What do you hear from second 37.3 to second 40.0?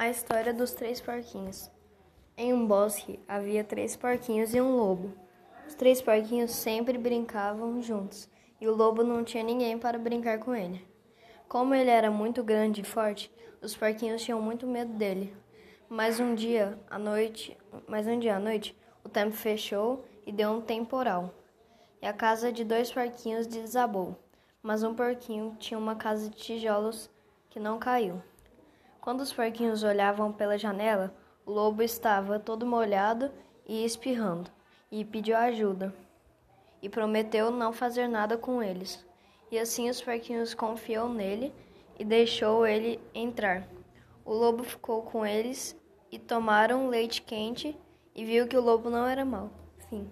não fazer nada com eles. E assim os